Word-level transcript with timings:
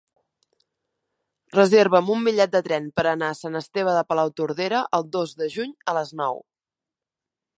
Reserva'm 1.57 2.09
un 2.13 2.23
bitllet 2.27 2.55
de 2.55 2.61
tren 2.69 2.87
per 3.01 3.05
anar 3.11 3.29
a 3.33 3.37
Sant 3.41 3.59
Esteve 3.61 3.95
de 3.99 4.03
Palautordera 4.13 4.81
el 5.01 5.07
dos 5.17 5.37
de 5.43 5.53
juny 5.59 5.75
a 5.93 5.97
les 6.01 6.17
nou. 6.23 6.45